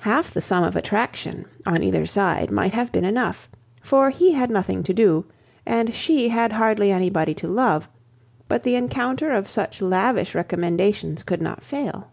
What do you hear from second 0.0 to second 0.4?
Half